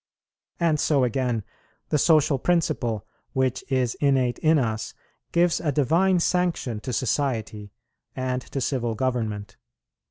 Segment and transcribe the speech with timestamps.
[0.59, 1.43] And so again,
[1.89, 4.95] the social principle, which is innate in us,
[5.31, 7.71] gives a divine sanction to society
[8.15, 9.57] and to civil government.